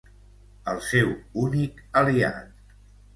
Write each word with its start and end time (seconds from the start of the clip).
El 0.71 0.79
seu 0.87 1.11
únic 1.41 1.83
aliat. 2.01 2.49